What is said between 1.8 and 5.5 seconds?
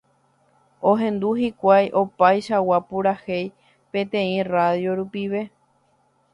opaichagua purahéi peteĩ radio rupive.